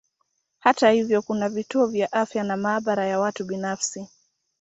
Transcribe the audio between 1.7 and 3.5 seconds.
vya afya na maabara ya watu